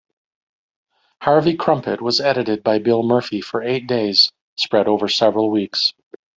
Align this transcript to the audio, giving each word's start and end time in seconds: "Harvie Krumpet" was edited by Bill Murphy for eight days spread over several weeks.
"Harvie 1.21 1.55
Krumpet" 1.55 2.01
was 2.01 2.19
edited 2.19 2.63
by 2.63 2.79
Bill 2.79 3.03
Murphy 3.03 3.39
for 3.39 3.61
eight 3.61 3.85
days 3.85 4.31
spread 4.57 4.87
over 4.87 5.07
several 5.07 5.51
weeks. 5.51 5.93